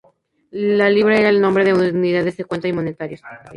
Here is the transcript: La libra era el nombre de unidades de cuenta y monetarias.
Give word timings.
La 0.49 0.89
libra 0.89 1.19
era 1.19 1.29
el 1.29 1.39
nombre 1.39 1.63
de 1.63 1.75
unidades 1.75 2.35
de 2.35 2.45
cuenta 2.45 2.67
y 2.67 2.73
monetarias. 2.73 3.21